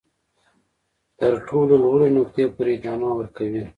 تر 1.19 1.33
تر 1.33 1.33
ټولو 1.47 1.73
لوړې 1.83 2.09
نقطې 2.17 2.43
پورې 2.55 2.71
ادامه 2.77 3.09
ورکوي. 3.15 3.63